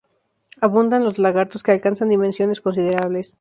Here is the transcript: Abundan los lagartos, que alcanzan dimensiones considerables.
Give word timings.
Abundan 0.61 1.03
los 1.03 1.19
lagartos, 1.19 1.61
que 1.61 1.71
alcanzan 1.73 2.09
dimensiones 2.09 2.59
considerables. 2.59 3.29